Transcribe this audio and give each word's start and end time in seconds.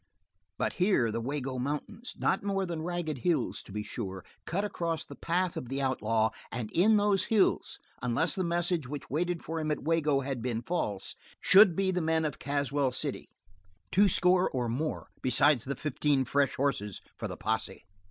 But 0.57 0.73
here 0.81 1.11
the 1.11 1.21
Wago 1.21 1.59
Mountains 1.59 2.15
not 2.17 2.41
more 2.41 2.65
than 2.65 2.81
ragged 2.81 3.19
hills, 3.19 3.61
to 3.61 3.71
be 3.71 3.83
sure 3.83 4.25
cut 4.47 4.65
across 4.65 5.05
the 5.05 5.13
path 5.15 5.55
of 5.55 5.69
the 5.69 5.79
outlaw 5.79 6.31
and 6.51 6.71
in 6.71 6.97
those 6.97 7.25
hills, 7.25 7.77
unless 8.01 8.33
the 8.33 8.43
message 8.43 8.87
which 8.87 9.11
waited 9.11 9.43
for 9.45 9.59
him 9.59 9.69
at 9.69 9.83
Wago 9.83 10.21
had 10.21 10.41
been 10.41 10.63
false, 10.63 11.15
should 11.39 11.75
be 11.75 11.91
the 11.91 12.01
men 12.01 12.25
of 12.25 12.39
Caswell 12.39 12.91
City, 12.91 13.29
two 13.91 14.09
score 14.09 14.49
or 14.49 14.67
more 14.67 15.11
besides 15.21 15.65
the 15.65 15.75
fifteen 15.75 16.25
fresh 16.25 16.55
horses 16.55 17.01
for 17.15 17.27
the 17.27 17.37
posse. 17.37 17.85